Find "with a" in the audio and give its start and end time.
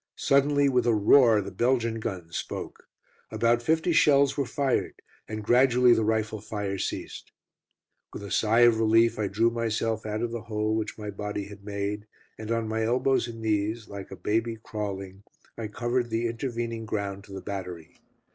0.67-0.95, 8.11-8.31